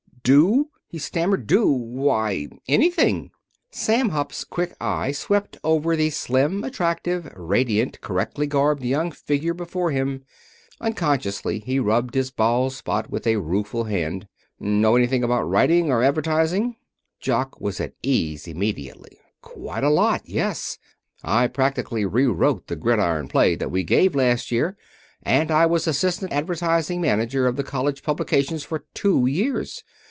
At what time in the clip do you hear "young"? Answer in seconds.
8.83-9.09